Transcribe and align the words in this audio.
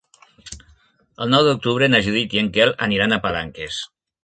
El 1.25 1.29
nou 1.33 1.43
d'octubre 1.49 1.91
na 1.95 2.01
Judit 2.09 2.35
i 2.39 2.43
en 2.43 2.51
Quel 2.57 2.75
aniran 2.89 3.17
a 3.17 3.23
Palanques. 3.29 3.81